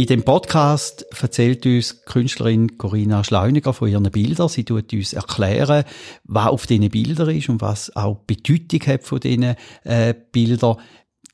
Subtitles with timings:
[0.00, 4.48] In dem Podcast erzählt uns Künstlerin Corinna Schleuniger von ihren Bildern.
[4.48, 5.84] Sie tut uns erklären,
[6.24, 10.76] was auf diesen Bildern ist und was auch Bedeutung hat von diesen äh, Bildern.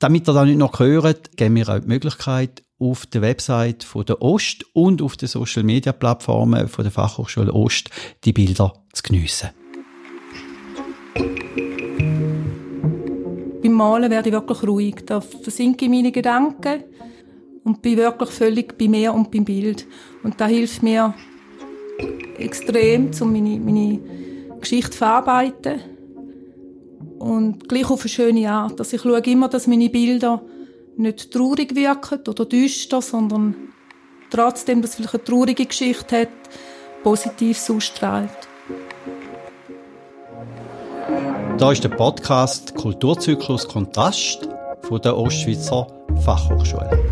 [0.00, 4.04] Damit ihr das nicht noch hört, geben wir auch die Möglichkeit, auf der Website von
[4.04, 7.90] der Ost und auf den Social Media Plattformen von der Fachhochschule Ost
[8.24, 9.50] die Bilder zu geniessen.
[13.62, 14.96] Beim Malen werde ich wirklich ruhig.
[15.06, 16.82] Da versinke ich meine Gedanken
[17.66, 19.88] und bin wirklich völlig bei mir und beim Bild.
[20.22, 21.14] Und da hilft mir
[22.38, 23.98] extrem, um meine, meine
[24.60, 25.80] Geschichte zu verarbeiten.
[27.18, 28.78] Und gleich auf eine schöne Art.
[28.78, 30.42] Also ich schaue immer, dass meine Bilder
[30.96, 33.56] nicht traurig wirken oder düster, sondern
[34.30, 36.28] trotzdem, dass es vielleicht eine traurige Geschichte hat,
[37.02, 38.30] positiv ausstrahlt.
[41.58, 44.48] Da ist der Podcast Kulturzyklus Kontrast
[44.82, 45.88] von der Ostschweizer
[46.24, 47.05] Fachhochschule.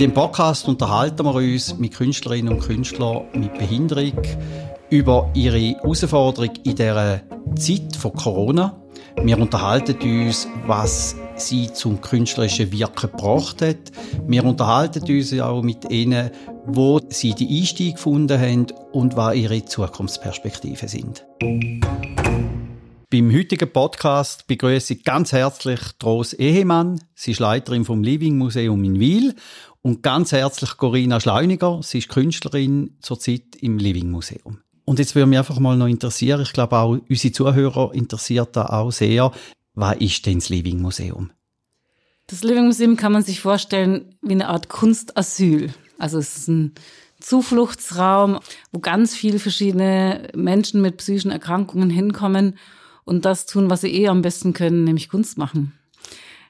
[0.00, 4.14] Dem Podcast unterhalten wir uns mit Künstlerinnen und Künstlern mit Behinderung
[4.88, 7.20] über ihre Herausforderung in der
[7.56, 8.80] Zeit von Corona.
[9.22, 13.92] Wir unterhalten uns, was sie zum künstlerischen Wirken gebracht hat.
[14.26, 16.30] Wir unterhalten uns auch mit ihnen,
[16.64, 21.26] wo sie die Einstieg gefunden haben und was ihre Zukunftsperspektiven sind.
[23.12, 27.00] Beim heutigen Podcast begrüße ich ganz herzlich Dros Ehemann.
[27.16, 29.34] Sie ist Leiterin vom Living Museum in Wiel
[29.82, 31.80] und ganz herzlich Corinna Schleuniger.
[31.82, 34.58] Sie ist Künstlerin zurzeit im Living Museum.
[34.84, 38.66] Und jetzt würde mich einfach mal noch interessieren, ich glaube auch unsere Zuhörer interessiert da
[38.66, 39.32] auch sehr,
[39.74, 41.30] was ist denn das Living Museum?
[42.26, 45.72] Das Living Museum kann man sich vorstellen wie eine Art Kunstasyl.
[45.98, 46.74] Also es ist ein
[47.20, 48.40] Zufluchtsraum,
[48.72, 52.56] wo ganz viele verschiedene Menschen mit psychischen Erkrankungen hinkommen
[53.04, 55.72] und das tun, was sie eh am besten können, nämlich Kunst machen.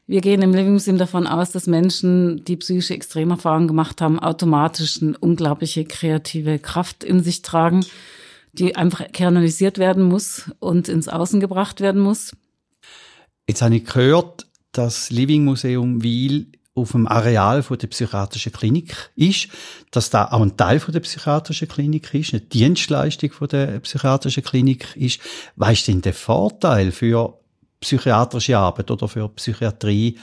[0.07, 5.01] Wir gehen im Living Museum davon aus, dass Menschen, die psychische Extremerfahrungen gemacht haben, automatisch
[5.01, 7.85] eine unglaubliche kreative Kraft in sich tragen,
[8.53, 12.33] die einfach kanalisiert werden muss und ins Außen gebracht werden muss.
[13.49, 19.11] Jetzt habe ich gehört, dass Living Museum Wiel auf dem Areal von der psychiatrischen Klinik
[19.17, 19.49] ist,
[19.91, 24.45] dass da auch ein Teil von der psychiatrischen Klinik ist, eine Dienstleistung von der psychiatrischen
[24.45, 25.21] Klinik ist.
[25.57, 27.40] Was ist denn der Vorteil für
[27.81, 30.19] psychiatrische Arbeit oder für Psychiatrie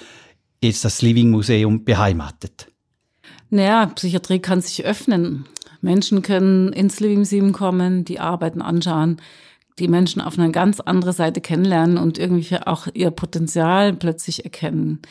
[0.61, 2.67] jetzt das Living Museum beheimatet?
[3.49, 5.45] Naja, Psychiatrie kann sich öffnen.
[5.81, 9.21] Menschen können ins Living Museum kommen, die Arbeiten anschauen,
[9.79, 15.01] die Menschen auf eine ganz andere Seite kennenlernen und irgendwie auch ihr Potenzial plötzlich erkennen.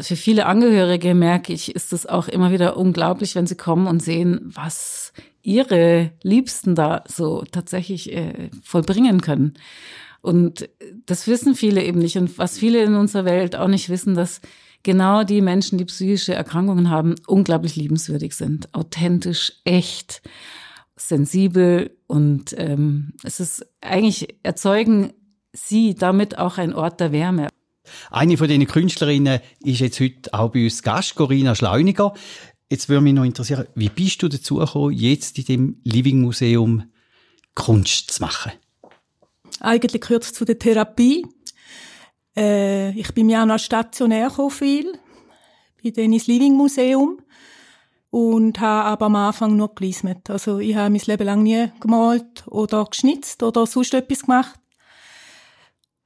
[0.00, 4.02] Für viele Angehörige merke ich, ist es auch immer wieder unglaublich, wenn sie kommen und
[4.02, 5.12] sehen, was
[5.42, 9.54] ihre Liebsten da so tatsächlich äh, vollbringen können.
[10.22, 10.68] Und
[11.06, 12.16] das wissen viele eben nicht.
[12.16, 14.40] Und was viele in unserer Welt auch nicht wissen, dass
[14.82, 20.22] genau die Menschen, die psychische Erkrankungen haben, unglaublich liebenswürdig sind, authentisch, echt,
[20.96, 25.12] sensibel und ähm, es ist eigentlich erzeugen
[25.52, 27.48] sie damit auch ein Ort der Wärme.
[28.10, 32.14] Eine von diesen Künstlerinnen ist jetzt heute auch bei uns Gast, Corinna Schleuniger.
[32.70, 36.84] Jetzt würde mich noch interessieren, wie bist du dazu gekommen, jetzt in dem Living Museum
[37.54, 38.52] Kunst zu machen?
[39.60, 41.26] Eigentlich gehört es zu der Therapie.
[42.36, 44.98] Äh, ich bin ja noch stationär gekommen, viel,
[45.82, 47.20] bei dem Living Museum
[48.10, 50.30] und habe aber am Anfang nur gelismet.
[50.30, 54.58] Also ich habe mein Leben lang nie gemalt oder geschnitzt oder sonst etwas gemacht.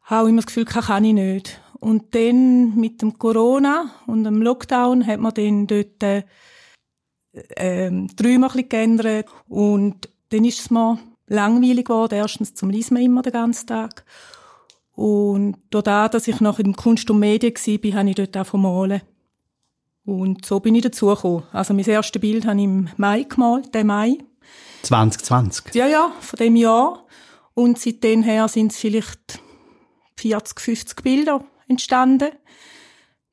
[0.02, 1.60] Habe immer das Gefühl, kann ich nicht.
[1.80, 6.24] Und dann mit dem Corona und dem Lockdown hat man dann dort äh,
[7.56, 12.14] ähm, die Räume ein bisschen geändert und dann ist es mir langweilig geworden.
[12.14, 14.04] Erstens zum Lesen immer den ganzen Tag.
[14.94, 19.02] Und dadurch, dass ich noch in Kunst und Medien war, habe ich dort auch malen.
[20.04, 21.44] Und so bin ich dazugekommen.
[21.52, 24.18] Also mein erstes Bild habe ich im Mai gemalt, den Mai.
[24.82, 25.74] 2020?
[25.74, 27.06] Ja, ja, von dem Jahr.
[27.54, 29.40] Und seitdem her sind es vielleicht
[30.16, 32.30] 40, 50 Bilder entstanden.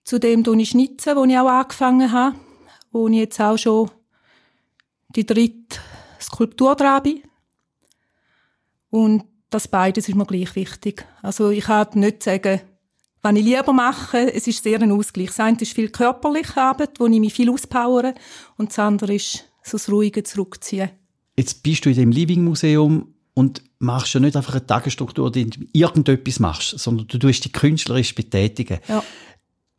[0.04, 2.36] Zudem tue ich schnitzen, wo ich auch angefangen habe.
[2.92, 3.92] Wo ich jetzt auch schon
[5.10, 5.80] die dritte
[6.20, 7.24] Skulptur dran bin.
[8.92, 11.06] Und das beides ist mir gleich wichtig.
[11.24, 12.62] Also ich kann nicht sagen,
[13.24, 15.28] was ich lieber mache, es ist sehr ein Ausgleich.
[15.28, 18.14] Das eine ist viel körperliche Arbeit, wo ich mich viel auspowere,
[18.58, 20.90] und das andere ist so das ruhige Zurückziehen.
[21.38, 25.50] Jetzt bist du in dem Living Museum und machst ja nicht einfach eine Tagesstruktur, die
[25.50, 28.80] du irgendetwas machst, sondern du tust dich künstlerisch betätigen.
[28.88, 29.04] Ja.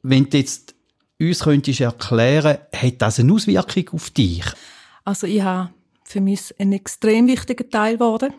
[0.02, 0.74] Wenn du jetzt
[1.20, 4.44] uns könntest erklären, hat das eine Auswirkung auf dich?
[5.04, 5.70] Also ich habe
[6.04, 8.32] für mich ein extrem wichtiger Teil geworden.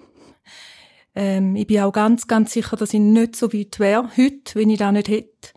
[1.15, 4.69] Ähm, ich bin auch ganz, ganz sicher, dass ich nicht so weit wäre heute, wenn
[4.69, 5.49] ich das nicht hätte.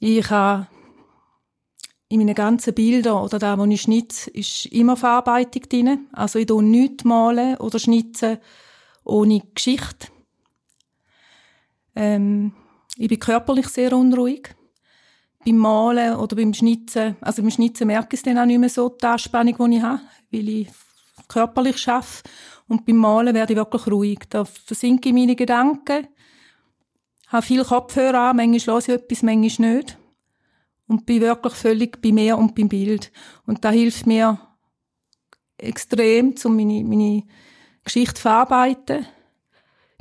[0.00, 0.66] Ich habe
[2.08, 6.06] in meinen ganzen Bildern oder da, wo ich schnitze, ist immer Verarbeitung drin.
[6.12, 8.38] Also ich tue nichts malen oder schnitzen
[9.04, 10.08] ohne Geschichte.
[11.96, 12.52] Ähm,
[12.96, 14.54] ich bin körperlich sehr unruhig.
[15.44, 18.88] Beim Malen oder beim Schnitzen, also beim Schnitzen merke ich dann auch nicht mehr so
[18.88, 20.00] die Anspannung, die ich habe,
[20.32, 20.68] weil ich
[21.28, 22.22] körperlich arbeite.
[22.68, 24.20] Und beim Malen werde ich wirklich ruhig.
[24.30, 26.08] Da versinke ich meine Gedanken,
[27.28, 29.98] habe viel Kopfhörer an, manchmal höre ich etwas, manchmal nicht.
[30.86, 33.10] Und bin wirklich völlig bei mir und beim Bild.
[33.46, 34.38] Und da hilft mir
[35.56, 37.22] extrem, um meine, meine
[37.84, 39.06] Geschichte zu verarbeiten.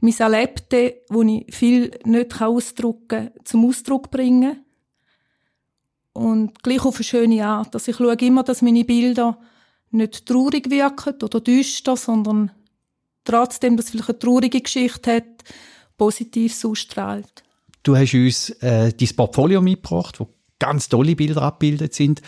[0.01, 4.66] Mein Erlebte, wo ich viel nicht ausdrücken kann, zum Ausdruck bringen.
[6.12, 7.74] Und gleich auf eine schöne Art.
[7.74, 9.39] Also ich schaue immer, dass meine Bilder
[9.94, 12.51] nicht traurig wirken oder düster, sondern
[13.24, 15.44] trotzdem, dass es vielleicht eine traurige Geschichte hat,
[15.98, 17.44] positiv ausstrahlt.
[17.84, 20.30] Du hast uns äh, dein Portfolio mitgebracht, wo
[20.60, 22.22] ganz tolle Bilder abgebildet sind.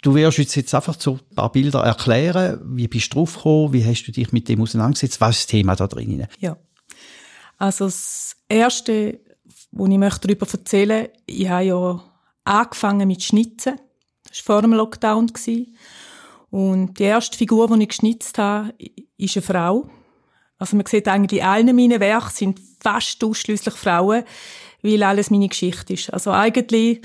[0.00, 2.60] Du wirst uns jetzt einfach so ein paar Bilder erklären.
[2.64, 3.72] Wie bist du draufgekommen?
[3.72, 5.20] Wie hast du dich mit dem auseinandergesetzt?
[5.20, 6.28] Was ist das Thema da drin?
[6.38, 6.56] Ja.
[7.56, 9.18] Also das Erste,
[9.72, 12.04] was ich möchte darüber erzählen möchte, ich habe ja
[12.44, 13.80] angefangen mit Schnitzen.
[14.28, 15.32] Das war vor dem Lockdown.
[16.50, 18.74] Und die erste Figur, die ich geschnitzt habe,
[19.16, 19.90] ist eine Frau.
[20.58, 24.24] Also man sieht eigentlich, allen meinen Werken sind fast ausschließlich Frauen,
[24.82, 26.12] weil alles meine Geschichte ist.
[26.12, 27.02] Also eigentlich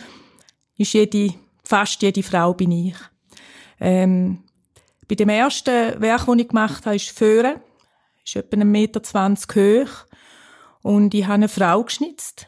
[0.78, 2.96] ist jede, fast jede Frau bin ich.
[3.80, 4.44] Ähm,
[5.08, 7.60] bei dem ersten Werk, das ich gemacht habe, ist Föhren.
[8.26, 9.02] Ist etwa 1,20 Meter
[9.86, 10.06] hoch.
[10.82, 12.48] Und ich habe eine Frau geschnitzt.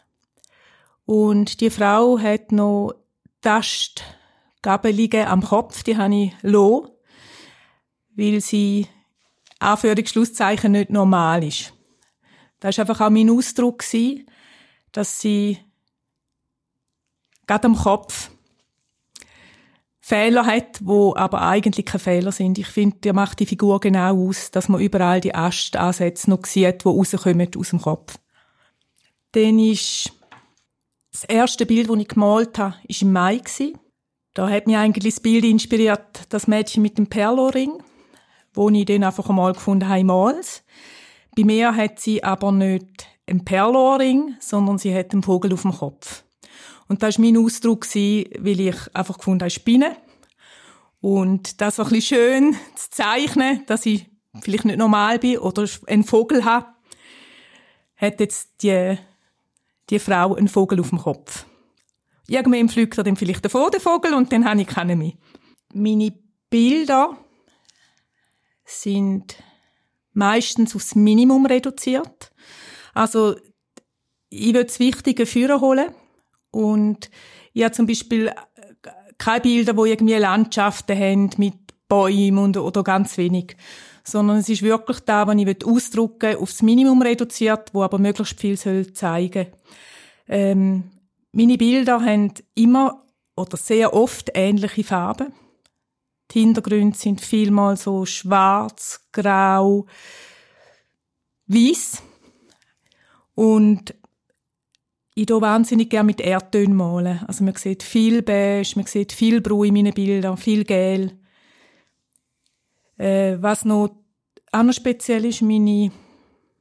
[1.06, 2.96] Und die Frau hat noch
[4.66, 6.98] Tastgabelungen am Kopf, die habe ich lo,
[8.16, 8.88] weil sie
[9.60, 11.74] Anführungsschlusszeichen nicht normal ist.
[12.60, 13.84] Das war einfach auch mein Ausdruck,
[14.92, 15.60] dass sie
[17.46, 18.32] gerade am Kopf
[20.00, 22.58] Fehler hat, wo aber eigentlich keine Fehler sind.
[22.58, 26.84] Ich finde, der macht die Figur genau aus, dass man überall die Astansätze noch sieht,
[26.84, 28.18] die rauskommen aus dem Kopf.
[29.32, 30.12] Dann ist
[31.12, 33.42] das erste Bild, das ich gemalt habe, ist im Mai
[34.36, 37.82] Da hat mich eigentlich das Bild inspiriert, das Mädchen mit dem Perloring,
[38.54, 40.62] wo ich dann einfach einmal gefunden habe, mals.
[41.38, 45.72] Bei mir hat sie aber nicht einen Perloring, sondern sie hat einen Vogel auf dem
[45.72, 46.26] Kopf.
[46.90, 49.96] Und das war mein Ausdruck, weil ich einfach gefunden habe, Spinne.
[51.00, 54.10] Und das war ein bisschen schön zu zeichnen, dass ich
[54.42, 56.68] vielleicht nicht normal bin oder einen Vogel habe,
[57.96, 58.98] hat jetzt die,
[59.90, 61.46] die Frau einen Vogel auf dem Kopf.
[62.28, 65.14] Irgendwann fliegt er dann vielleicht davon, der Vogel, und dann habe ich keinen mehr.
[65.74, 66.14] Meine
[66.50, 67.18] Bilder
[68.64, 69.36] sind
[70.14, 72.32] meistens aufs Minimum reduziert.
[72.94, 73.36] Also,
[74.30, 75.94] ich will das Wichtige führen holen.
[76.52, 77.12] Und
[77.54, 78.34] ich habe zum Beispiel äh,
[79.18, 81.54] keine Bilder, wo irgendwie Landschaften haben mit
[81.88, 83.56] Bäumen und, oder ganz wenig.
[84.04, 88.40] Sondern es ist wirklich da, was ich ausdrücken will, aufs Minimum reduziert, wo aber möglichst
[88.40, 89.48] viel soll zeigen
[90.28, 90.92] ähm,
[91.38, 93.04] Meine Bilder haben immer
[93.36, 95.34] oder sehr oft ähnliche Farben.
[96.32, 99.86] Die Hintergründe sind vielmal so schwarz, grau,
[101.48, 102.02] weiß.
[103.36, 103.94] Und
[105.14, 107.20] ich tue wahnsinnig gerne mit Erdtönen malen.
[107.28, 111.20] Also man sieht viel Beige, man sieht viel Brau in meinen Bildern, viel Gel.
[112.98, 113.94] Äh, was noch
[114.54, 115.92] anders speziell ist, meine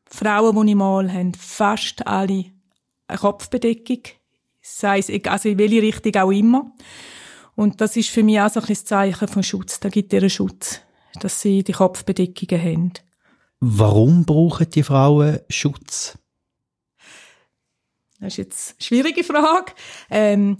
[0.06, 2.46] Frauen, die ich male, haben fast alle
[3.06, 4.02] eine Kopfbedeckung.
[4.66, 6.72] Sei es, also in welche Richtung auch immer.
[7.54, 9.78] Und das ist für mich auch so ein Zeichen von Schutz.
[9.78, 10.80] Da gibt ihr Schutz,
[11.20, 12.92] dass sie die Kopfbedeckungen haben.
[13.60, 16.18] Warum brauchen die Frauen Schutz?
[18.20, 19.72] Das ist jetzt eine schwierige Frage.
[20.08, 20.56] Ähm,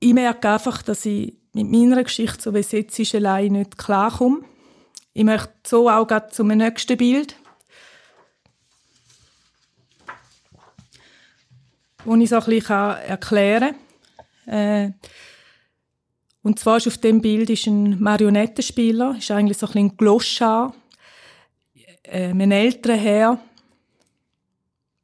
[0.00, 3.78] ich merke einfach, dass ich mit meiner Geschichte, so wie es jetzt ist, allein nicht
[3.78, 4.42] klarkomme.
[5.14, 7.36] Ich möchte so auch gerade zum nächsten Bild.
[12.04, 13.74] Wo ich so ein bisschen erklären
[14.46, 14.54] kann.
[14.54, 14.92] Äh,
[16.42, 19.96] und zwar ist auf dem Bild ist ein Marionettenspieler, ist eigentlich so ein bisschen ein
[19.96, 20.74] Gloschar,
[22.02, 23.38] äh, ein älterer Herr,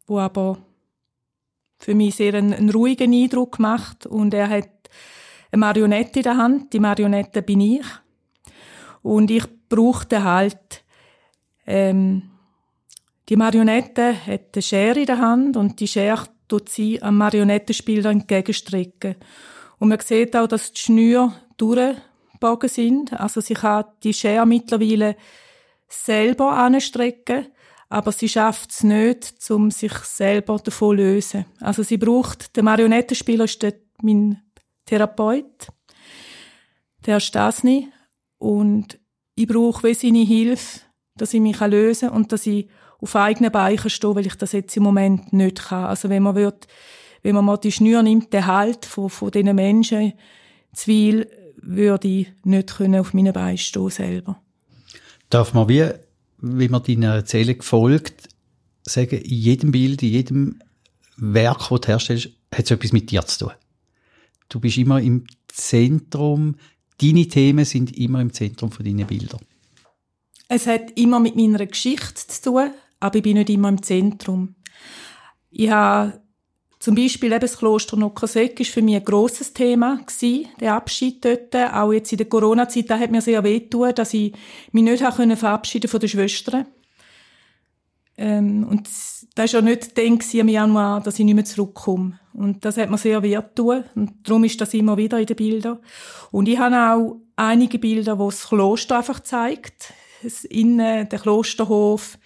[0.07, 0.59] wo aber
[1.79, 4.69] für mich sehr einen, einen ruhigen Eindruck gemacht und er hat
[5.51, 6.73] eine Marionette in der Hand.
[6.73, 7.87] Die Marionette bin ich.
[9.03, 10.85] Und ich brauchte halt,
[11.67, 12.31] ähm,
[13.29, 18.11] die Marionette hat eine Schere in der Hand und die Schere tut sie am Marionettenspieler
[18.11, 19.15] entgegenstrecken.
[19.79, 23.13] Und man sieht auch, dass die Schnüre durchgebogen sind.
[23.13, 25.17] Also sie kann die Schere mittlerweile
[25.89, 27.47] selber anstrecken,
[27.89, 31.47] aber sie schafft es nicht, um sich selber davon zu lösen.
[31.61, 34.43] Also sie braucht, der Marionettenspieler ist der, mein
[34.87, 35.69] Therapeut,
[37.07, 37.89] der Stasny,
[38.39, 38.99] und
[39.35, 40.81] ich brauche seine Hilfe,
[41.17, 42.69] dass ich mich lösen kann und dass ich
[43.01, 45.85] auf eigenen Beinen stehe, weil ich das jetzt im Moment nicht kann.
[45.85, 46.67] Also wenn man wird,
[47.23, 50.13] wenn man mal die Schnür nimmt, den Halt von, von diesen Menschen,
[50.73, 54.41] Zweil, würde ich nicht können auf meinen Beinen stehen selber.
[55.29, 55.89] Darf man wie,
[56.39, 58.29] wie man deiner Erzählung folgt,
[58.83, 60.59] sagen, in jedem Bild, in jedem
[61.17, 63.55] Werk, das du herstellst, hat es etwas mit dir zu tun?
[64.49, 66.57] Du bist immer im Zentrum,
[67.01, 69.41] deine Themen sind immer im Zentrum von deinen Bildern.
[70.49, 74.55] Es hat immer mit meiner Geschichte zu tun, aber ich bin nicht immer im Zentrum.
[75.51, 76.21] Ich habe
[76.81, 81.23] zum Beispiel eben das Kloster Nockosek ist für mich ein grosses Thema gewesen, der Abschied
[81.23, 81.55] dort.
[81.55, 84.33] Auch jetzt in der Corona-Zeit, da hat mir sehr wehgetan, dass ich
[84.73, 86.67] mich nicht habe verabschieden von den Schwestern.
[88.17, 92.19] Ähm, und das war ja nicht dann im Januar, dass ich nicht mehr zurückkomme.
[92.33, 93.85] Und das hat mir sehr wehgetan.
[93.95, 95.81] Und darum ist das immer wieder in den Bildern.
[96.31, 99.93] Und ich habe auch einige Bilder, wo das Kloster einfach zeigt.
[100.23, 102.19] Das Innen, der Klosterhof,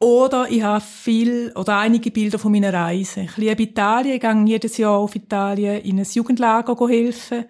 [0.00, 3.22] oder ich habe viel oder einige Bilder von meiner Reise.
[3.22, 7.46] Ich liebe Italien, ich gehe jedes Jahr auf Italien in ein Jugendlager helfen.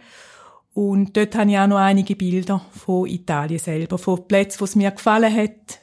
[0.72, 4.76] Und dort habe ich auch noch einige Bilder von Italien selber, von Plätzen, wo es
[4.76, 5.80] mir gefallen hat.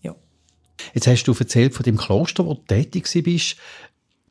[0.00, 0.14] Ja.
[0.94, 3.56] Jetzt hast du erzählt von dem Kloster, wo du tätig bist,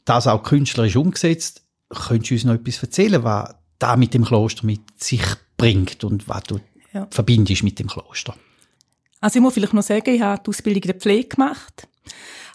[0.05, 1.63] das auch künstlerisch umgesetzt.
[1.89, 5.23] Könntest du uns noch etwas erzählen, was da mit dem Kloster mit sich
[5.57, 6.59] bringt und was du
[6.93, 7.07] ja.
[7.11, 8.33] verbindest mit dem Kloster?
[9.19, 11.87] Also ich muss vielleicht noch sagen, ich habe die Ausbildung in der Pflege gemacht,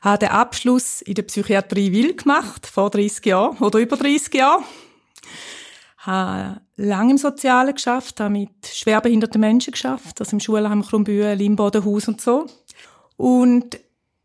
[0.02, 4.64] habe den Abschluss in der Psychiatrie Will gemacht, vor 30 Jahren oder über 30 Jahren.
[5.98, 12.08] Habe lange im Sozialen geschafft, habe mit schwerbehinderten Menschen geschafft, also im Schulheim Krumbühl, Limbodenhaus
[12.08, 12.46] und so.
[13.16, 13.78] Und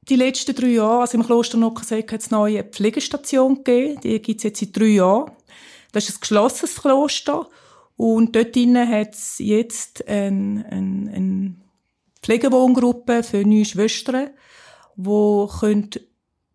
[0.09, 3.99] die letzten drei Jahre, also im Kloster Nockenseck, hat es eine neue Pflegestation gegeben.
[4.01, 5.31] Die gibt es jetzt seit drei Jahren.
[5.91, 7.47] Das ist ein geschlossenes Kloster.
[7.97, 11.66] Und dort drinnen hat es jetzt ein, ein, ein
[12.27, 14.31] Pflegewohngruppe für neue Schwestern,
[14.97, 15.89] wo können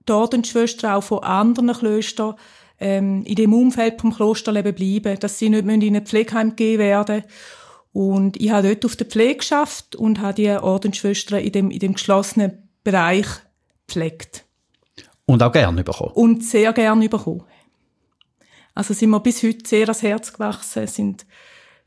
[0.04, 2.34] dort die Schwestern auch von anderen Klöstern
[2.78, 7.22] ähm, in dem Umfeld vom Klosterleben bleiben, dass sie nicht in ein Pflegeheim gegeben werden.
[7.90, 11.78] Und ich habe dort auf der Pflege geschafft und habe die Ordensschwestern in dem, in
[11.78, 13.28] dem geschlossenen Bereich
[13.86, 14.44] gepflegt.
[15.24, 16.12] Und auch gerne bekommen.
[16.12, 17.44] Und sehr gerne bekommen.
[18.74, 21.24] Also sind wir bis heute sehr ans Herz gewachsen, sind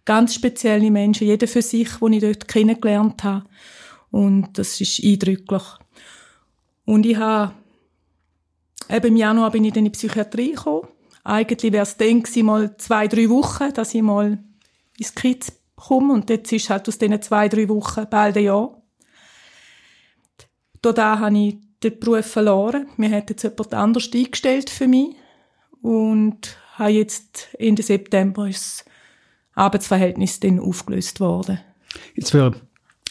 [0.05, 3.45] ganz spezielle Menschen, jeder für sich, die ich dort kennengelernt habe.
[4.12, 5.63] Und das ist eindrücklich.
[6.85, 7.53] Und ich habe,
[8.89, 10.88] eben im Januar bin ich dann in die Psychiatrie gekommen.
[11.24, 14.38] Eigentlich wäre es dann gewesen, mal zwei, drei Wochen, dass ich mal
[14.97, 16.13] ins Kids komme.
[16.13, 18.81] Und jetzt ist halt aus diesen zwei, drei Wochen bald ein Jahr.
[20.81, 22.88] Da habe ich den Beruf verloren.
[22.97, 25.15] Mir hat jetzt jemand anders eingestellt für mich.
[25.81, 28.85] Und habe jetzt Ende September ist
[29.55, 31.59] Arbeitsverhältnis dann aufgelöst worden.
[32.13, 32.57] Jetzt würde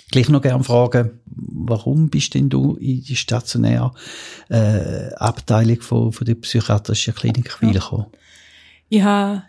[0.05, 3.93] ich gleich noch gerne fragen, warum bist denn du in die stationäre
[4.49, 8.07] äh, Abteilung von, von der psychiatrischen Klinik Wil gekommen?
[8.89, 9.43] Ich habe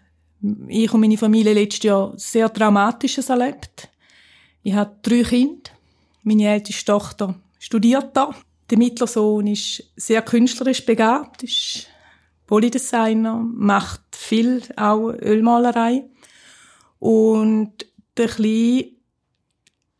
[0.68, 3.90] ich und meine Familie letztes Jahr sehr Dramatisches erlebt.
[4.64, 5.72] Ich habe drei Kinder.
[6.24, 8.34] Meine älteste Tochter studiert da.
[8.70, 11.88] Der mittlere Sohn ist sehr künstlerisch begabt, ist
[12.48, 16.06] Polydesigner, macht viel auch Ölmalerei.
[17.00, 17.86] Und
[18.18, 18.86] der Kleine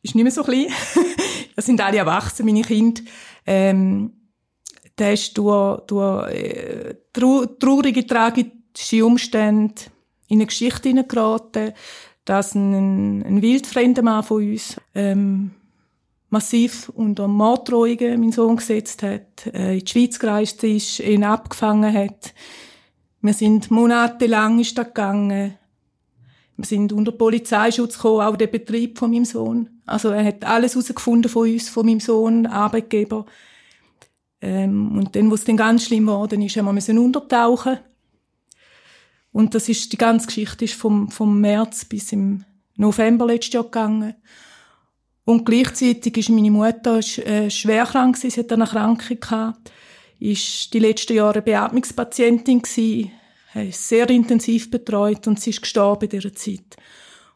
[0.02, 0.68] ist nicht mehr so klein.
[1.56, 3.02] das sind alle erwachsen, meine Kinder.
[3.46, 4.14] Ähm,
[4.98, 9.76] der ist durch, durch äh, traurige, tragische Umstände
[10.28, 11.74] in eine Geschichte hineingeraten,
[12.24, 15.52] dass ein, ein wildfremder Mann von uns ähm,
[16.30, 21.94] massiv unter Morddrohungen meinen Sohn gesetzt hat, äh, in die Schweiz gereist ist, ihn abgefangen
[21.94, 22.34] hat.
[23.22, 25.58] Wir sind monatelang ist das gegangen.
[26.58, 29.70] Wir sind unter Polizeischutz gekommen, auch der Betrieb von meinem Sohn.
[29.86, 33.26] Also er hat alles herausgefunden von uns, von meinem Sohn, Arbeitgeber.
[34.42, 37.80] Ähm, und dann, wo es dann ganz schlimm wurde, ist, haben wir müssen untertauchen.
[39.32, 42.46] Und das ist, die ganze Geschichte ist vom, vom März bis im
[42.78, 44.16] November letztes Jahr gegangen.
[45.26, 49.72] Und gleichzeitig ist meine Mutter äh, schwer krank sie hat eine Erkrankung gehabt,
[50.20, 53.12] ist die letzten Jahre Beatmungspatientin gewesen,
[53.72, 56.76] sehr intensiv betreut und sie ist gestorben in dieser Zeit.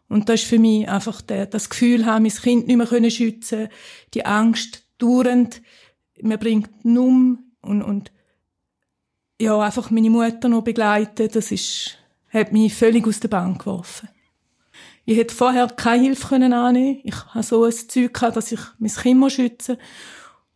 [0.09, 3.11] Und das ist für mich einfach der, das Gefühl haben, mein Kind nicht mehr können
[3.11, 3.69] schützen,
[4.13, 5.61] die Angst dauernd,
[6.21, 8.11] man bringt nur und, und
[9.39, 11.97] ja, einfach meine Mutter noch begleiten, das ist,
[12.29, 14.09] hat mich völlig aus der Bahn geworfen.
[15.05, 16.99] Ich hätte vorher keine Hilfe können annehmen.
[17.03, 19.77] Ich habe so ein Zeug gehabt, dass ich mein Kind schützen.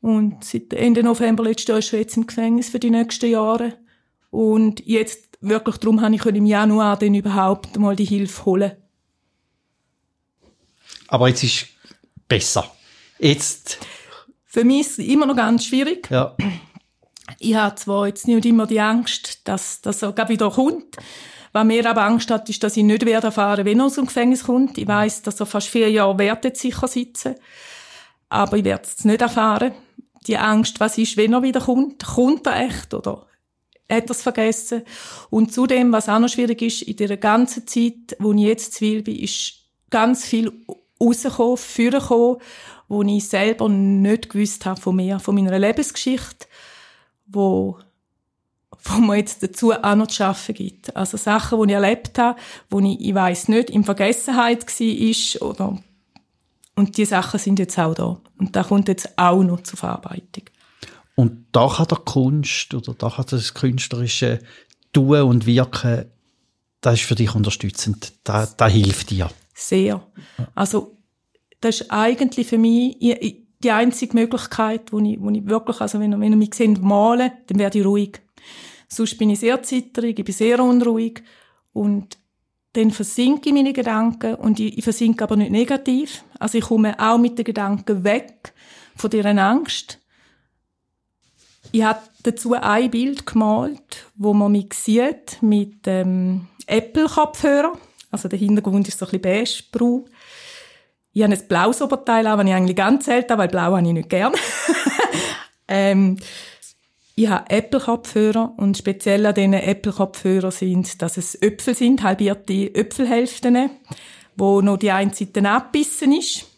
[0.02, 3.78] Und seit Ende November letztes Jahr ist er jetzt im Gefängnis für die nächsten Jahre.
[4.30, 8.72] Und jetzt wirklich darum habe ich im Januar dann überhaupt mal die Hilfe holen.
[11.08, 11.68] Aber jetzt ist
[12.28, 12.72] besser.
[13.20, 13.78] Jetzt.
[14.46, 16.10] Für mich ist es immer noch ganz schwierig.
[16.10, 16.36] Ja.
[17.40, 20.98] Ich habe zwar jetzt nicht immer die Angst, dass das wieder kommt.
[21.52, 24.08] Was mir aber Angst hat, ist, dass ich nicht werde erfahren, wenn er aus dem
[24.08, 24.78] Gefängnis kommt.
[24.78, 27.36] Ich weiß, dass er fast vier Jahre wird sicher sitzen.
[28.30, 29.74] Aber ich werde es nicht erfahren.
[30.26, 32.04] Die Angst, was ist, wenn er wieder kommt?
[32.04, 33.28] Kommt er echt oder
[33.92, 34.84] hat es vergessen?
[35.30, 38.82] Und zudem, was auch noch schwierig ist, in der ganzen Zeit, wo ich jetzt zu
[38.82, 39.54] will bin, ist
[39.90, 40.52] ganz viel
[41.00, 42.38] rausgekommen, vorgekommen,
[42.88, 46.48] wo ich selber nicht gewusst habe von mir, von meiner Lebensgeschichte,
[47.28, 47.78] wo
[48.86, 50.94] wo man jetzt dazu auch noch zu arbeiten gibt.
[50.96, 52.38] Also Sachen, die ich erlebt habe,
[52.70, 55.78] wo ich, ich weiss nicht, in Vergessenheit war oder
[56.76, 58.20] und die Sachen sind jetzt auch da.
[58.38, 60.46] Und da kommt jetzt auch noch zur Verarbeitung.
[61.16, 64.40] Und da kann der Kunst oder da kann das künstlerische
[64.94, 66.06] Tun und Wirken,
[66.82, 68.14] das ist für dich unterstützend.
[68.24, 69.30] Da, da hilft dir.
[69.54, 70.06] Sehr.
[70.56, 70.98] Also,
[71.62, 72.98] das ist eigentlich für mich
[73.64, 77.32] die einzige Möglichkeit, wo ich, wo ich wirklich, also wenn, wenn ihr mich seht, malen,
[77.48, 78.20] dann werde ich ruhig.
[78.88, 81.24] Sonst bin ich sehr zitterig, ich bin sehr unruhig
[81.72, 82.18] und
[82.74, 86.24] dann versinke ich meine Gedanken und ich, ich versinke aber nicht negativ.
[86.40, 88.54] Also ich komme auch mit den Gedanken weg
[88.96, 90.00] von dieser Angst.
[91.76, 97.74] Ich habe dazu ein Bild gemalt, wo man mich sieht mit ähm, Apple-Kopfhörer.
[98.12, 100.06] Also der Hintergrund ist so ein bisschen beige.
[101.14, 103.92] Ich habe ein blaues Oberteil an, das ich eigentlich ganz selten weil blau habe ich
[103.92, 104.34] nicht gern.
[105.68, 106.18] ähm,
[107.16, 113.72] ich habe Apple-Kopfhörer und speziell an diesen Apple-Kopfhörern sind, dass es Äpfel sind, halbierte Äpfelhälften,
[114.36, 116.53] wo noch die eine Seite abbissen ist.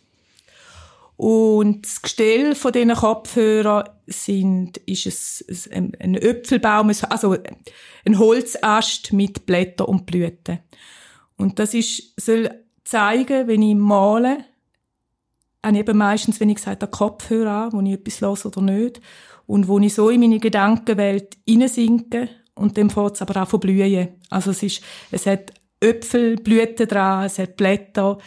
[1.17, 7.37] Und das Gestell von diesen Kopfhörern sind, ist ein, ein Äpfelbaum, also
[8.05, 10.59] ein Holzast mit Blättern und Blüten.
[11.37, 12.49] Und das ist, soll
[12.83, 14.45] zeigen, wenn ich male,
[15.65, 19.01] habe eben meistens, wenn ich gesagt habe, Kopfhörer an, wo ich etwas höre oder nicht
[19.47, 23.59] und wo ich so in meine Gedankenwelt hineinsinke und dann fängt es aber auch von
[23.59, 24.09] blühen.
[24.29, 28.17] Also es ist, es hat Äpfelblüten dran, es hat Blätter.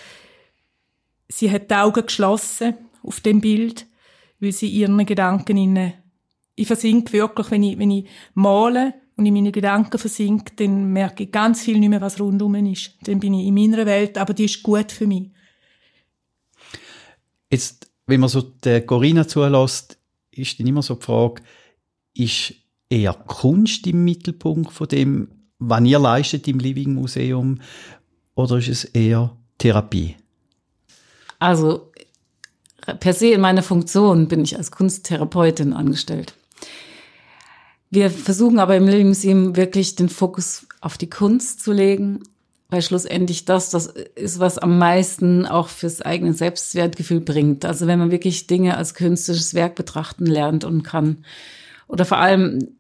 [1.29, 3.87] Sie hat die Augen geschlossen auf dem Bild,
[4.41, 5.95] weil sie ihren Gedanken inne.
[6.55, 11.25] Ich versinke wirklich, wenn ich, wenn ich male und in meine Gedanken versinke, dann merke
[11.25, 12.93] ich ganz viel nicht mehr, was rundum ist.
[13.03, 15.31] Dann bin ich in meiner Welt, aber die ist gut für mich.
[17.51, 19.99] Jetzt, wenn man so der Corinna zulässt,
[20.31, 21.43] ist dann immer so die Frage,
[22.15, 22.55] ist
[22.89, 27.61] eher Kunst im Mittelpunkt von dem, was ihr leistet im Living Museum,
[28.35, 30.17] oder ist es eher Therapie?
[31.39, 31.93] Also
[33.01, 36.35] per se in meiner Funktion bin ich als Kunsttherapeutin angestellt.
[37.91, 42.21] Wir versuchen aber im Museum wirklich den Fokus auf die Kunst zu legen,
[42.69, 47.65] weil schlussendlich das, das ist, was am meisten auch fürs eigene Selbstwertgefühl bringt.
[47.65, 51.25] Also wenn man wirklich Dinge als künstlerisches Werk betrachten lernt und kann.
[51.87, 52.77] Oder vor allem,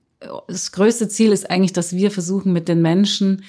[0.46, 3.44] das größte Ziel ist eigentlich, dass wir versuchen, mit den Menschen,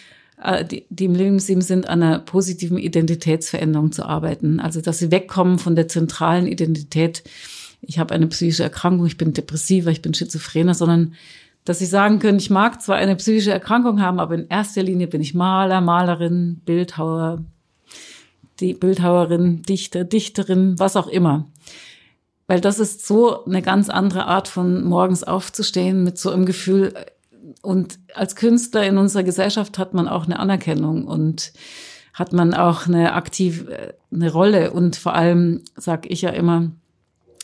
[0.70, 4.60] die, die im Lebensleben sind, an einer positiven Identitätsveränderung zu arbeiten.
[4.60, 7.24] Also dass sie wegkommen von der zentralen Identität,
[7.82, 11.14] ich habe eine psychische Erkrankung, ich bin depressiver, ich bin schizophrener, sondern
[11.66, 15.08] dass sie sagen können, ich mag zwar eine psychische Erkrankung haben, aber in erster Linie
[15.08, 17.44] bin ich Maler, Malerin, Bildhauer,
[18.60, 21.48] die Bildhauerin, Dichter, Dichterin, was auch immer.
[22.48, 26.94] Weil das ist so eine ganz andere Art von morgens aufzustehen mit so einem Gefühl.
[27.62, 31.54] Und als Künstler in unserer Gesellschaft hat man auch eine Anerkennung und
[32.14, 34.72] hat man auch eine aktive eine Rolle.
[34.72, 36.72] Und vor allem sage ich ja immer,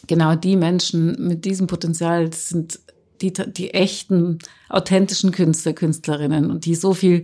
[0.07, 2.79] genau die Menschen mit diesem Potenzial sind
[3.21, 4.39] die, die echten,
[4.69, 7.23] authentischen Künstler, Künstlerinnen und die so viel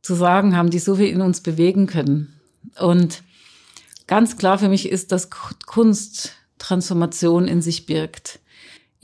[0.00, 2.40] zu sagen haben, die so viel in uns bewegen können.
[2.80, 3.22] Und
[4.06, 8.40] ganz klar für mich ist, dass Kunst Transformation in sich birgt.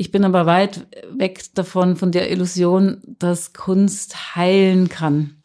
[0.01, 5.39] Ich bin aber weit weg davon, von der Illusion, dass Kunst heilen kann.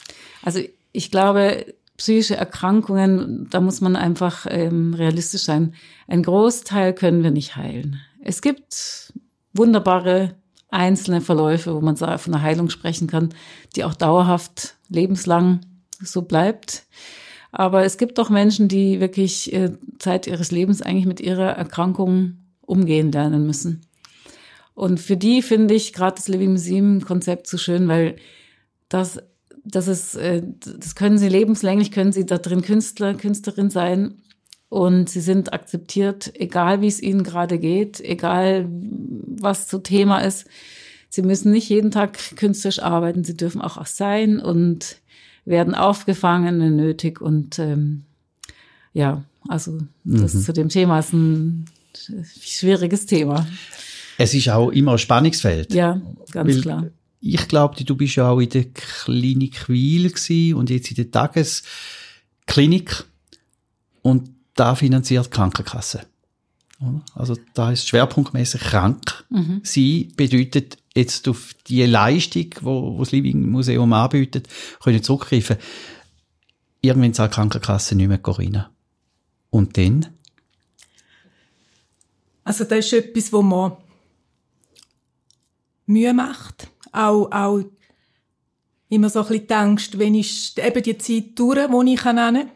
[0.44, 0.60] Also
[0.92, 5.74] ich glaube, psychische Erkrankungen, da muss man einfach ähm, realistisch sein.
[6.08, 8.00] Ein Großteil können wir nicht heilen.
[8.22, 9.12] Es gibt
[9.54, 10.36] wunderbare
[10.70, 13.30] einzelne Verläufe, wo man von einer Heilung sprechen kann,
[13.76, 15.62] die auch dauerhaft lebenslang
[16.00, 16.86] so bleibt.
[17.52, 22.38] Aber es gibt auch Menschen, die wirklich äh, Zeit ihres Lebens eigentlich mit ihrer Erkrankung
[22.62, 23.82] umgehen lernen müssen.
[24.76, 28.16] Und für die finde ich gerade das Living Museum Konzept so schön, weil
[28.90, 29.20] das
[29.66, 34.16] das ist, äh, das können sie lebenslänglich, können sie da drin Künstler, Künstlerin sein.
[34.70, 40.48] Und sie sind akzeptiert, egal wie es ihnen gerade geht, egal was zu Thema ist.
[41.10, 44.98] Sie müssen nicht jeden Tag künstlerisch arbeiten, sie dürfen auch sein und
[45.46, 47.22] werden aufgefangen, wenn nötig.
[47.22, 48.06] Und ähm,
[48.94, 50.42] ja, also das mhm.
[50.42, 51.66] zu dem Thema ist ein
[52.24, 53.46] schwieriges Thema.
[54.18, 55.74] Es ist auch immer ein Spannungsfeld.
[55.74, 56.86] Ja, ganz klar
[57.26, 60.14] ich glaube, du bist ja auch in der Klinik Wiel
[60.54, 63.06] und jetzt in der Tagesklinik
[64.02, 66.02] und da finanziert die Krankenkasse.
[67.16, 69.24] Also da ist schwerpunktmäßig krank.
[69.30, 69.62] Mhm.
[69.64, 74.50] Sie bedeutet jetzt auf die Leistung, wo, wo das Living Museum anbietet,
[74.82, 75.56] können zurückgreifen.
[76.82, 78.66] Irgendwann zahlt die Krankenkasse nicht mehr rein.
[79.50, 80.08] Und dann?
[82.44, 83.78] Also das ist etwas, wo man
[85.86, 87.62] Mühe macht auch, auch
[88.90, 92.36] immer so ein bisschen die Angst, wenn ich eben die Zeit durch, die ich nennen
[92.36, 92.52] kann.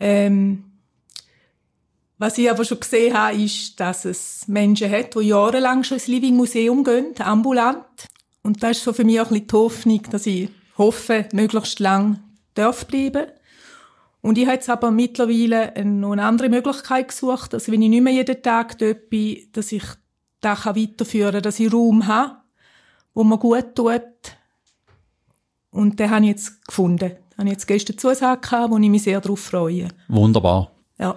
[0.00, 0.64] Ähm,
[2.18, 6.06] was ich aber schon gesehen habe, ist, dass es Menschen hat, die jahrelang schon ins
[6.06, 7.84] Living Museum gehen, ambulant.
[8.42, 11.80] Und das ist so für mich auch ein bisschen die Hoffnung, dass ich hoffe, möglichst
[11.80, 12.20] lang
[12.54, 13.26] darf bleiben.
[14.20, 18.02] Und ich habe jetzt aber mittlerweile noch eine andere Möglichkeit gesucht, dass wenn ich nicht
[18.02, 19.84] mehr jeden Tag dort bin, dass ich
[20.44, 22.36] das weiterführen kann, dass ich Raum habe
[23.14, 24.02] wo mir gut tut.
[25.70, 27.12] Und den habe ich jetzt gefunden.
[27.30, 29.88] Da habe ich jetzt gestern Zusage gehabt, wo ich mich sehr darauf freue.
[30.08, 30.70] Wunderbar.
[30.98, 31.16] Ja.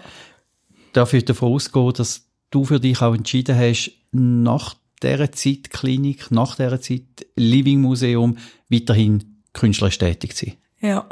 [0.94, 6.32] Darf ich davon ausgehen, dass du für dich auch entschieden hast, nach dieser Zeit Klinik,
[6.32, 8.38] nach dieser Zeit Living Museum
[8.70, 10.56] weiterhin künstlerisch tätig zu sein?
[10.80, 11.08] Ja.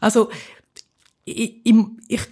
[0.00, 0.30] Also,
[1.26, 1.74] ich, ich,
[2.08, 2.22] ich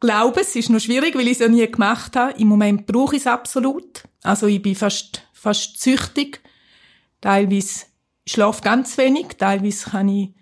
[0.00, 2.38] glaube, es ist noch schwierig, weil ich es ja nie gemacht habe.
[2.38, 4.02] Im Moment brauche ich es absolut.
[4.24, 6.42] Also, ich bin fast, fast süchtig
[7.24, 7.86] Teilweise
[8.26, 10.34] schlafe ganz wenig, teilweise kann ich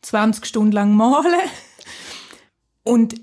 [0.00, 1.42] 20 Stunden lang malen.
[2.84, 3.20] Und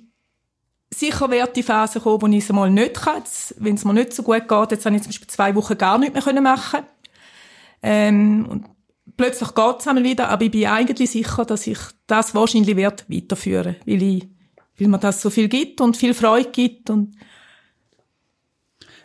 [0.94, 3.24] sicher wird die Phase kommen, wo ich es mal nicht kann.
[3.58, 5.98] Wenn es mir nicht so gut geht, jetzt habe ich zum Beispiel zwei Wochen gar
[5.98, 6.82] nichts mehr machen
[7.82, 8.66] ähm, und
[9.18, 13.06] plötzlich geht es einmal wieder, aber ich bin eigentlich sicher, dass ich das wahrscheinlich werde
[13.08, 14.28] weiterführen, weil ich,
[14.78, 17.16] weil mir das so viel gibt und viel Freude gibt und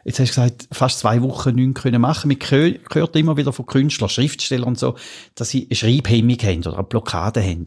[0.05, 2.29] Jetzt hast du gesagt, fast zwei Wochen nichts können machen.
[2.29, 4.97] Man hört immer wieder von Künstlern, Schriftstellern und so,
[5.35, 7.67] dass sie eine Schreibhemmung haben oder eine Blockade haben.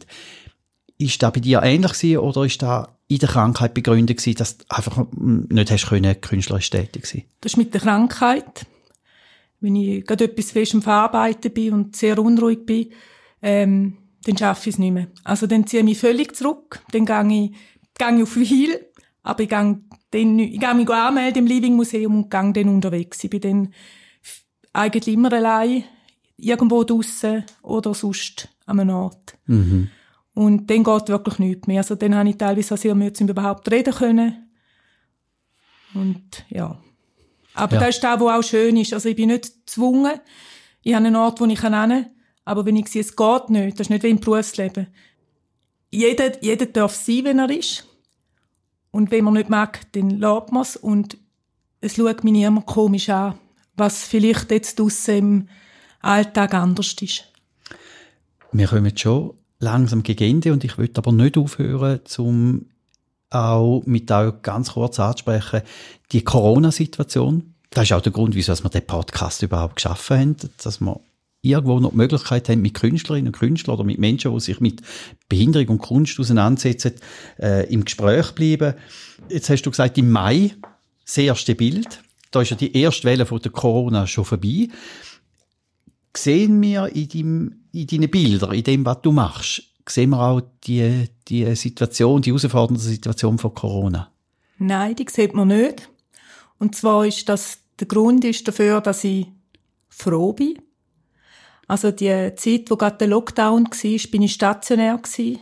[0.98, 4.58] Ist das bei dir ähnlich gewesen, oder ist das in der Krankheit begründet gewesen, dass
[4.58, 7.24] du einfach nicht hast können, künstlerisch tätig sein?
[7.40, 8.66] Das ist mit der Krankheit.
[9.60, 12.92] Wenn ich gerade etwas fest am Verarbeiten bin und sehr unruhig bin,
[13.42, 15.08] ähm, dann schaffe ich es nicht mehr.
[15.24, 17.52] Also dann ziehe ich mich völlig zurück, dann gehe ich,
[17.98, 18.86] gehe ich auf Heal,
[19.22, 23.22] aber ich gehe dann, ich gehe mich anmelden im Living Museum und gehe dann unterwegs.
[23.24, 23.74] Ich bin dann
[24.72, 25.84] eigentlich immer allein,
[26.36, 29.36] irgendwo draussen oder sonst an einem Ort.
[29.46, 29.90] Mhm.
[30.34, 31.78] Und dann geht wirklich nichts mehr.
[31.78, 34.48] Also dann habe ich teilweise auch sehr Mühe, um überhaupt reden können.
[35.94, 36.78] Und ja.
[37.54, 37.80] Aber ja.
[37.80, 38.92] das ist das, was auch schön ist.
[38.92, 40.20] Also ich bin nicht gezwungen.
[40.82, 42.06] Ich habe einen Ort, wo ich hin kann.
[42.44, 44.86] Aber wenn ich sehe, es geht nicht, das ist nicht wie im Berufsleben.
[45.90, 47.87] Jeder, jeder darf sein, wenn er ist.
[48.90, 50.76] Und wenn man nicht mag, dann lässt man es.
[50.76, 51.16] Und
[51.80, 53.34] es schaut mich niemand komisch an,
[53.76, 55.48] was vielleicht jetzt draussen im
[56.00, 57.24] Alltag anders ist.
[58.52, 62.66] Wir kommen schon langsam gegen Ende und ich will aber nicht aufhören, um
[63.30, 65.62] auch mit euch ganz kurz anzusprechen,
[66.12, 67.54] die Corona-Situation.
[67.70, 71.00] Das ist auch der Grund, wieso wir den Podcast überhaupt geschaffen haben, dass wir
[71.48, 74.82] irgendwo noch die Möglichkeit haben, mit Künstlerinnen und Künstlern oder mit Menschen, die sich mit
[75.28, 76.92] Behinderung und Kunst auseinandersetzen,
[77.38, 78.74] äh, im Gespräch bleiben.
[79.28, 80.54] Jetzt hast du gesagt, im Mai,
[81.04, 82.02] das erste Bild.
[82.30, 84.68] Da ist ja die erste Welle von der Corona schon vorbei.
[86.14, 90.42] Sehen wir in, deinem, in deinen Bildern, in dem, was du machst, sehen wir auch
[90.64, 94.12] die, die Situation, die herausfordernde Situation von Corona?
[94.58, 95.88] Nein, die sieht man nicht.
[96.58, 99.26] Und zwar ist das, der Grund ist dafür, dass ich
[99.88, 100.58] froh bin,
[101.68, 105.40] also die Zeit, wo gerade der Lockdown war, bin ich stationär gewesen.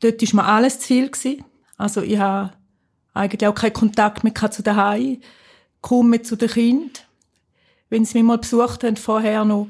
[0.00, 1.44] Dort war mir alles zu viel gewesen.
[1.76, 2.52] Also ich habe
[3.12, 5.22] eigentlich auch keinen Kontakt mehr zu den Haien,
[5.82, 6.90] kaum mehr zu den Kindern.
[7.90, 9.68] Wenn sie mich mal besucht haben, vorher noch,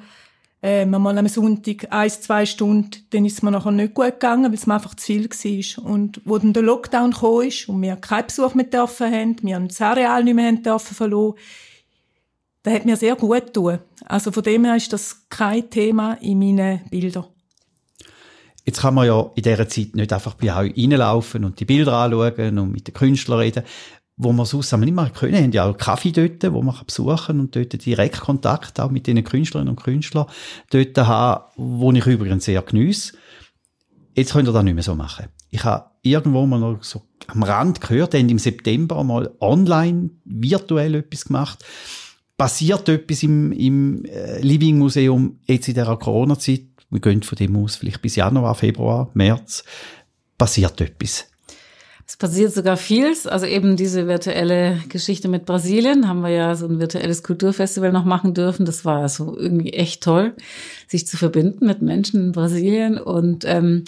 [0.62, 4.45] äh, mal am Sonntag ein, zwei Stunden, dann ist es mir nachher nicht gut gegangen,
[4.45, 5.85] weil es mir einfach zu viel war.
[5.85, 9.81] Und wo dann der Lockdown kam und wir keinen Besuch mehr dürfen haben, wir das
[9.81, 11.37] Areal nicht mehr haben dürfen verloren,
[12.66, 13.79] das hat mir sehr gut getan.
[14.07, 17.26] Also von dem her ist das kein Thema in meinen Bildern.
[18.64, 21.92] Jetzt kann man ja in dieser Zeit nicht einfach bei euch reinlaufen und die Bilder
[21.92, 23.62] anschauen und mit den Künstlern reden.
[24.16, 25.37] wo man sonst nicht mehr können.
[25.37, 29.22] Haben ja auch Kaffee dort, wo man besuchen und dort direkt Kontakt auch mit den
[29.22, 30.26] Künstlerinnen und Künstlern
[30.70, 33.12] dort haben, wo ich übrigens sehr geniesse.
[34.16, 35.26] Jetzt könnt ihr das nicht mehr so machen.
[35.50, 40.96] Ich habe irgendwo mal noch so am Rand gehört, haben im September mal online virtuell
[40.96, 41.64] etwas gemacht.
[42.37, 46.62] Passiert etwas im, im äh, Living Museum jetzt in dieser Corona-Zeit?
[46.90, 49.64] Wir gehen von dem aus vielleicht bis Januar, Februar, März.
[50.37, 51.27] Passiert etwas?
[52.07, 53.27] Es passiert sogar vieles.
[53.27, 58.05] Also eben diese virtuelle Geschichte mit Brasilien haben wir ja so ein virtuelles Kulturfestival noch
[58.05, 58.64] machen dürfen.
[58.64, 60.35] Das war so irgendwie echt toll,
[60.87, 62.99] sich zu verbinden mit Menschen in Brasilien.
[62.99, 63.85] Und ähm,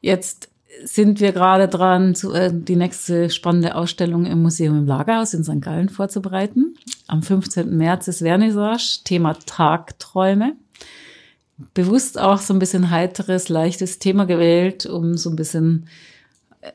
[0.00, 0.48] jetzt
[0.84, 5.44] sind wir gerade dran, zu, äh, die nächste spannende Ausstellung im Museum im Lagerhaus in
[5.44, 5.60] St.
[5.60, 6.76] Gallen vorzubereiten.
[7.06, 7.76] Am 15.
[7.76, 10.54] März ist Vernissage, Thema Tagträume.
[11.74, 15.88] Bewusst auch so ein bisschen heiteres, leichtes Thema gewählt, um so ein bisschen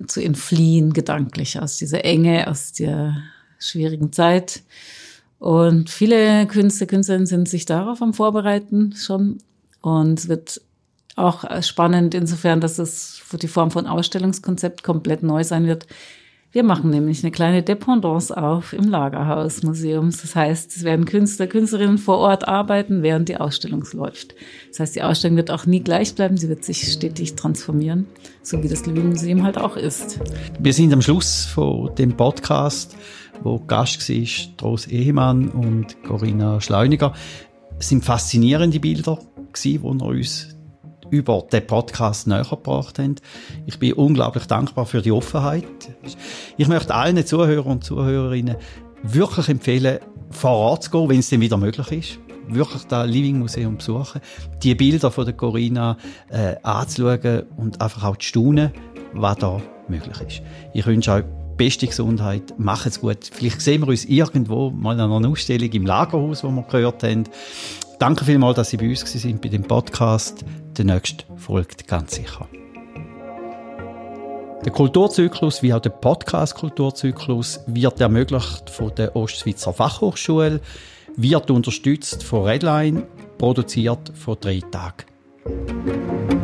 [0.07, 3.17] zu entfliehen, gedanklich aus dieser Enge, aus der
[3.59, 4.63] schwierigen Zeit.
[5.39, 9.39] Und viele Künstler, Künstlerinnen sind sich darauf am Vorbereiten schon.
[9.81, 10.61] Und es wird
[11.15, 15.88] auch spannend insofern, dass es die Form von Ausstellungskonzept komplett neu sein wird,
[16.54, 20.21] wir machen nämlich eine kleine Dependance auf im Lagerhaus Museums.
[20.21, 24.36] Das heißt, es werden Künstler, Künstlerinnen vor Ort arbeiten, während die Ausstellung läuft.
[24.67, 28.06] Das heißt, die Ausstellung wird auch nie gleich bleiben, sie wird sich stetig transformieren,
[28.43, 30.19] so wie das Living Museum halt auch ist.
[30.60, 32.97] Wir sind am Schluss von dem Podcast,
[33.43, 37.13] wo Gast war, Trost Ehemann und Corinna Schleuniger.
[37.80, 39.17] Es sind faszinierende Bilder
[39.63, 40.56] die er uns
[41.12, 43.15] über den Podcast näher gebracht haben.
[43.67, 45.65] Ich bin unglaublich dankbar für die Offenheit.
[46.58, 48.56] Ich möchte allen Zuhörern und Zuhörerinnen
[49.04, 50.00] wirklich empfehlen,
[50.32, 52.19] vor Ort zu gehen, wenn es denn wieder möglich ist.
[52.47, 54.21] Wirklich das Living Museum besuchen,
[54.63, 55.97] die Bilder von der Corinna
[56.30, 58.71] äh, anzuschauen und einfach auch zu staunen,
[59.13, 60.41] was da möglich ist.
[60.74, 61.24] Ich wünsche euch
[61.58, 63.30] beste Gesundheit, macht's gut.
[63.32, 67.26] Vielleicht sehen wir uns irgendwo mal an einer Ausstellung im Lagerhaus, wo wir gehört haben.
[68.01, 70.43] Danke vielmals, dass Sie bei uns sind bei dem Podcast.
[70.75, 72.49] Der nächste folgt ganz sicher.
[74.65, 80.61] Der Kulturzyklus wie auch der Podcast-Kulturzyklus wird ermöglicht von der Ostschweizer Fachhochschule,
[81.15, 83.03] wird unterstützt von Redline,
[83.37, 86.40] produziert von drei Tagen.